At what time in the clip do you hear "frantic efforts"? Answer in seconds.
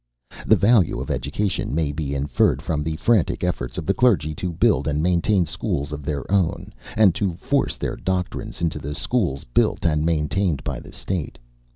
2.95-3.77